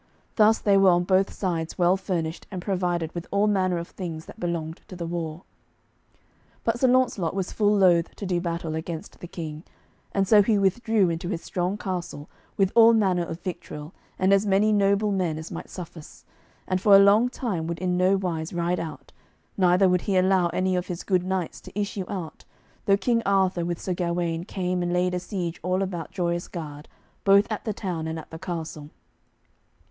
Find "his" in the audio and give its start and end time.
11.29-11.43, 20.87-21.03